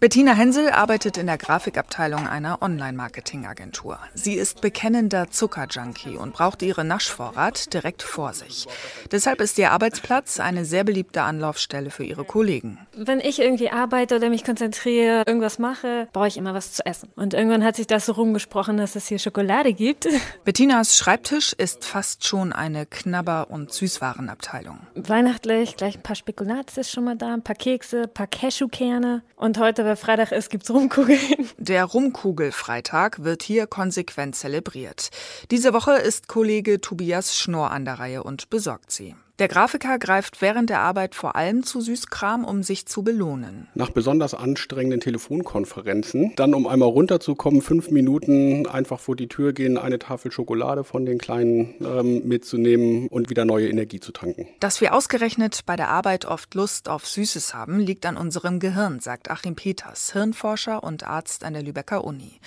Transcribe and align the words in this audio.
Bettina 0.00 0.32
Hensel 0.32 0.70
arbeitet 0.70 1.18
in 1.18 1.26
der 1.26 1.36
Grafikabteilung 1.36 2.26
einer 2.26 2.62
Online-Marketing-Agentur. 2.62 3.98
Sie 4.14 4.32
ist 4.32 4.62
bekennender 4.62 5.28
Zuckerjunkie 5.30 6.16
und 6.16 6.32
braucht 6.32 6.62
ihren 6.62 6.88
Naschvorrat 6.88 7.74
direkt 7.74 8.02
vor 8.02 8.32
sich. 8.32 8.66
Deshalb 9.12 9.42
ist 9.42 9.58
ihr 9.58 9.72
Arbeitsplatz 9.72 10.40
eine 10.40 10.64
sehr 10.64 10.84
beliebte 10.84 11.20
Anlaufstelle 11.20 11.90
für 11.90 12.04
ihre 12.04 12.24
Kollegen. 12.24 12.78
Wenn 12.96 13.20
ich 13.20 13.40
irgendwie 13.40 13.68
arbeite 13.68 14.16
oder 14.16 14.30
mich 14.30 14.42
konzentriere, 14.42 15.24
irgendwas 15.26 15.58
mache, 15.58 16.08
brauche 16.14 16.28
ich 16.28 16.38
immer 16.38 16.54
was 16.54 16.72
zu 16.72 16.86
essen. 16.86 17.10
Und 17.16 17.34
irgendwann 17.34 17.62
hat 17.62 17.76
sich 17.76 17.86
das 17.86 18.06
so 18.06 18.12
rumgesprochen, 18.12 18.78
dass 18.78 18.96
es 18.96 19.06
hier 19.06 19.18
Schokolade 19.18 19.74
gibt. 19.74 20.08
Bettinas 20.44 20.96
Schreibtisch 20.96 21.52
ist 21.52 21.84
fast 21.84 22.26
schon 22.26 22.54
eine 22.54 22.86
Knabber- 22.86 23.50
und 23.50 23.70
Süßwarenabteilung. 23.70 24.78
Weihnachtlich, 24.94 25.76
gleich 25.76 25.96
ein 25.96 26.02
paar 26.02 26.16
Spekulatius 26.16 26.90
schon 26.90 27.04
mal 27.04 27.16
da, 27.16 27.34
ein 27.34 27.42
paar 27.42 27.54
Kekse, 27.54 28.04
ein 28.04 28.14
paar 28.14 28.28
Cashewkerne. 28.28 29.22
Und 29.36 29.58
heute 29.58 29.89
weil 29.90 29.96
Freitag 29.96 30.30
ist, 30.30 30.50
gibt's 30.50 30.70
Rumkugeln. 30.70 31.18
Der 31.58 31.84
Rumkugelfreitag 31.84 33.24
wird 33.24 33.42
hier 33.42 33.66
konsequent 33.66 34.36
zelebriert. 34.36 35.10
Diese 35.50 35.72
Woche 35.72 35.94
ist 35.96 36.28
Kollege 36.28 36.80
Tobias 36.80 37.36
Schnorr 37.36 37.72
an 37.72 37.84
der 37.84 37.98
Reihe 37.98 38.22
und 38.22 38.50
besorgt 38.50 38.92
sie. 38.92 39.16
Der 39.40 39.48
Grafiker 39.48 39.98
greift 39.98 40.42
während 40.42 40.68
der 40.68 40.80
Arbeit 40.80 41.14
vor 41.14 41.34
allem 41.34 41.62
zu 41.62 41.80
Süßkram, 41.80 42.44
um 42.44 42.62
sich 42.62 42.84
zu 42.84 43.02
belohnen. 43.02 43.68
Nach 43.74 43.88
besonders 43.88 44.34
anstrengenden 44.34 45.00
Telefonkonferenzen, 45.00 46.34
dann 46.36 46.52
um 46.52 46.66
einmal 46.66 46.90
runterzukommen, 46.90 47.62
fünf 47.62 47.90
Minuten 47.90 48.66
einfach 48.66 49.00
vor 49.00 49.16
die 49.16 49.28
Tür 49.28 49.54
gehen, 49.54 49.78
eine 49.78 49.98
Tafel 49.98 50.30
Schokolade 50.30 50.84
von 50.84 51.06
den 51.06 51.16
Kleinen 51.16 51.74
ähm, 51.80 52.28
mitzunehmen 52.28 53.08
und 53.08 53.30
wieder 53.30 53.46
neue 53.46 53.70
Energie 53.70 53.98
zu 53.98 54.12
tanken. 54.12 54.46
Dass 54.60 54.82
wir 54.82 54.92
ausgerechnet 54.92 55.60
bei 55.64 55.74
der 55.74 55.88
Arbeit 55.88 56.26
oft 56.26 56.54
Lust 56.54 56.90
auf 56.90 57.06
Süßes 57.06 57.54
haben, 57.54 57.80
liegt 57.80 58.04
an 58.04 58.18
unserem 58.18 58.60
Gehirn, 58.60 59.00
sagt 59.00 59.30
Achim 59.30 59.56
Peters, 59.56 60.12
Hirnforscher 60.12 60.84
und 60.84 61.06
Arzt 61.06 61.44
an 61.44 61.54
der 61.54 61.62
Lübecker 61.62 62.04
Uni. 62.04 62.40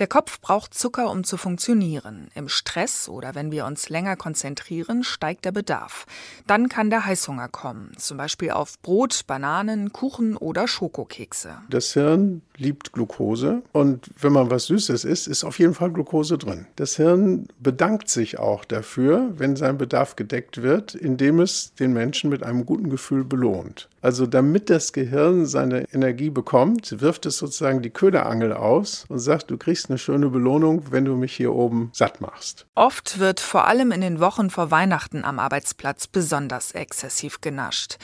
Der 0.00 0.08
Kopf 0.08 0.40
braucht 0.40 0.74
Zucker, 0.74 1.12
um 1.12 1.22
zu 1.22 1.36
funktionieren. 1.36 2.26
Im 2.34 2.48
Stress 2.48 3.08
oder 3.08 3.36
wenn 3.36 3.52
wir 3.52 3.66
uns 3.66 3.88
länger 3.88 4.16
konzentrieren, 4.16 5.04
steigt 5.04 5.44
der 5.44 5.52
Bedarf. 5.52 6.06
Dann 6.46 6.68
kann 6.68 6.90
der 6.90 7.06
Heißhunger 7.06 7.48
kommen, 7.48 7.92
zum 7.96 8.16
Beispiel 8.16 8.50
auf 8.50 8.80
Brot, 8.82 9.26
Bananen, 9.26 9.92
Kuchen 9.92 10.36
oder 10.36 10.68
Schokokekse. 10.68 11.58
Das 11.68 11.92
Hirn 11.92 12.42
liebt 12.56 12.92
Glucose 12.92 13.62
und 13.72 14.10
wenn 14.20 14.32
man 14.32 14.50
was 14.50 14.66
Süßes 14.66 15.04
isst, 15.04 15.26
ist 15.28 15.44
auf 15.44 15.58
jeden 15.58 15.74
Fall 15.74 15.90
Glucose 15.90 16.38
drin. 16.38 16.66
Das 16.76 16.96
Hirn 16.96 17.48
bedankt 17.58 18.08
sich 18.08 18.38
auch 18.38 18.64
dafür, 18.64 19.32
wenn 19.36 19.56
sein 19.56 19.78
Bedarf 19.78 20.16
gedeckt 20.16 20.62
wird, 20.62 20.94
indem 20.94 21.40
es 21.40 21.74
den 21.74 21.92
Menschen 21.92 22.30
mit 22.30 22.42
einem 22.42 22.66
guten 22.66 22.90
Gefühl 22.90 23.24
belohnt. 23.24 23.88
Also 24.02 24.26
damit 24.26 24.70
das 24.70 24.92
Gehirn 24.92 25.44
seine 25.44 25.84
Energie 25.92 26.30
bekommt, 26.30 27.00
wirft 27.00 27.26
es 27.26 27.36
sozusagen 27.36 27.82
die 27.82 27.90
Köderangel 27.90 28.52
aus 28.52 29.04
und 29.08 29.18
sagt, 29.18 29.50
du 29.50 29.58
kriegst 29.58 29.90
eine 29.90 29.98
schöne 29.98 30.30
Belohnung, 30.30 30.84
wenn 30.90 31.04
du 31.04 31.16
mich 31.16 31.34
hier 31.34 31.52
oben 31.52 31.90
satt 31.92 32.20
machst. 32.20 32.66
Oft 32.74 33.18
wird 33.18 33.40
vor 33.40 33.66
allem 33.66 33.92
in 33.92 34.00
den 34.00 34.20
Wochen 34.20 34.48
vor 34.48 34.70
Weihnachten 34.70 35.24
am 35.24 35.38
Arbeitsplatz 35.38 36.06
besonders 36.20 36.72
exzessiv 36.72 37.40
genascht. 37.40 37.96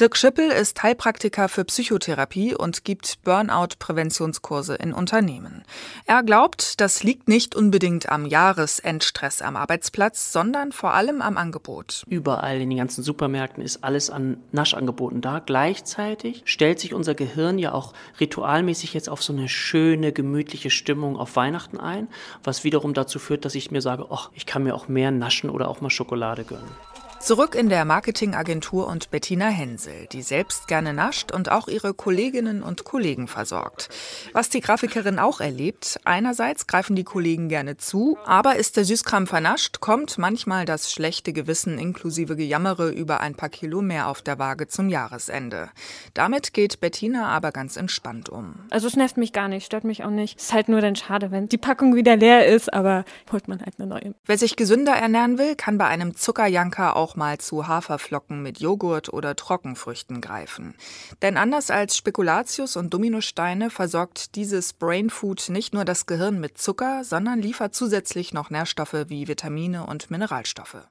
Dirk 0.00 0.16
Schippel 0.16 0.50
ist 0.50 0.82
Heilpraktiker 0.82 1.48
für 1.48 1.64
Psychotherapie 1.64 2.52
und 2.52 2.84
gibt 2.84 3.22
Burnout-Präventionskurse 3.22 4.74
in 4.74 4.92
Unternehmen. 4.92 5.62
Er 6.04 6.24
glaubt, 6.24 6.80
das 6.80 7.04
liegt 7.04 7.28
nicht 7.28 7.54
unbedingt 7.54 8.08
am 8.08 8.26
Jahresendstress 8.26 9.40
am 9.40 9.54
Arbeitsplatz, 9.54 10.32
sondern 10.32 10.72
vor 10.72 10.94
allem 10.94 11.22
am 11.22 11.36
Angebot. 11.36 12.02
Überall 12.08 12.60
in 12.60 12.70
den 12.70 12.78
ganzen 12.78 13.04
Supermärkten 13.04 13.62
ist 13.62 13.84
alles 13.84 14.10
an 14.10 14.38
Naschangeboten 14.50 15.20
da. 15.20 15.38
Gleichzeitig 15.38 16.42
stellt 16.46 16.80
sich 16.80 16.92
unser 16.92 17.14
Gehirn 17.14 17.56
ja 17.56 17.72
auch 17.72 17.92
ritualmäßig 18.18 18.94
jetzt 18.94 19.08
auf 19.08 19.22
so 19.22 19.32
eine 19.32 19.48
schöne, 19.48 20.12
gemütliche 20.12 20.70
Stimmung 20.70 21.16
auf 21.16 21.36
Weihnachten 21.36 21.78
ein, 21.78 22.08
was 22.42 22.64
wiederum 22.64 22.94
dazu 22.94 23.20
führt, 23.20 23.44
dass 23.44 23.54
ich 23.54 23.70
mir 23.70 23.80
sage, 23.80 24.06
ach, 24.10 24.30
ich 24.34 24.44
kann 24.44 24.64
mir 24.64 24.74
auch 24.74 24.88
mehr 24.88 25.12
naschen 25.12 25.50
oder 25.50 25.68
auch 25.68 25.80
mal 25.80 25.88
Schokolade 25.88 26.42
gönnen. 26.42 26.66
Zurück 27.20 27.54
in 27.54 27.68
der 27.68 27.84
Marketingagentur 27.84 28.86
und 28.86 29.10
Bettina 29.10 29.48
Hensel, 29.48 30.06
die 30.10 30.22
selbst 30.22 30.68
gerne 30.68 30.94
nascht 30.94 31.32
und 31.32 31.52
auch 31.52 31.68
ihre 31.68 31.92
Kolleginnen 31.92 32.62
und 32.62 32.84
Kollegen 32.84 33.28
versorgt. 33.28 33.90
Was 34.32 34.48
die 34.48 34.62
Grafikerin 34.62 35.18
auch 35.18 35.40
erlebt, 35.40 36.00
einerseits 36.04 36.66
greifen 36.66 36.96
die 36.96 37.04
Kollegen 37.04 37.50
gerne 37.50 37.76
zu, 37.76 38.16
aber 38.24 38.56
ist 38.56 38.78
der 38.78 38.86
Süßkram 38.86 39.26
vernascht, 39.26 39.80
kommt 39.80 40.16
manchmal 40.16 40.64
das 40.64 40.90
schlechte 40.90 41.34
Gewissen 41.34 41.78
inklusive 41.78 42.36
Gejammere 42.36 42.88
über 42.88 43.20
ein 43.20 43.34
paar 43.34 43.50
Kilo 43.50 43.82
mehr 43.82 44.08
auf 44.08 44.22
der 44.22 44.38
Waage 44.38 44.66
zum 44.66 44.88
Jahresende. 44.88 45.68
Damit 46.14 46.54
geht 46.54 46.80
Bettina 46.80 47.28
aber 47.28 47.52
ganz 47.52 47.76
entspannt 47.76 48.30
um. 48.30 48.54
Also 48.70 48.86
es 48.86 48.96
nervt 48.96 49.18
mich 49.18 49.34
gar 49.34 49.48
nicht, 49.48 49.66
stört 49.66 49.84
mich 49.84 50.04
auch 50.04 50.10
nicht. 50.10 50.40
Ist 50.40 50.54
halt 50.54 50.70
nur 50.70 50.80
dann 50.80 50.96
schade, 50.96 51.30
wenn 51.30 51.50
die 51.50 51.58
Packung 51.58 51.94
wieder 51.94 52.16
leer 52.16 52.46
ist, 52.46 52.72
aber 52.72 53.04
holt 53.30 53.46
man 53.46 53.60
halt 53.60 53.74
eine 53.78 53.86
neue. 53.86 54.14
Wer 54.24 54.38
sich 54.38 54.56
gesünder 54.56 54.94
ernähren 54.94 55.36
will, 55.36 55.54
kann 55.54 55.76
bei 55.76 55.86
einem 55.86 56.16
Zuckerjanker 56.16 56.96
auch 56.96 57.09
auch 57.10 57.16
mal 57.16 57.38
zu 57.38 57.66
Haferflocken 57.66 58.40
mit 58.40 58.60
Joghurt 58.60 59.12
oder 59.12 59.34
Trockenfrüchten 59.34 60.20
greifen. 60.20 60.74
Denn 61.22 61.36
anders 61.36 61.70
als 61.70 61.96
Spekulatius 61.96 62.76
und 62.76 62.94
Dominosteine 62.94 63.70
versorgt 63.70 64.36
dieses 64.36 64.72
Brainfood 64.72 65.48
nicht 65.48 65.74
nur 65.74 65.84
das 65.84 66.06
Gehirn 66.06 66.38
mit 66.38 66.58
Zucker, 66.58 67.02
sondern 67.02 67.40
liefert 67.40 67.74
zusätzlich 67.74 68.32
noch 68.32 68.50
Nährstoffe 68.50 69.06
wie 69.08 69.26
Vitamine 69.26 69.86
und 69.86 70.10
Mineralstoffe. 70.10 70.86